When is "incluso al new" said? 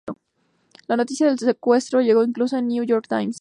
2.23-2.83